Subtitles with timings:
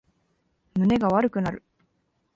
[0.73, 1.61] 胸が悪くなる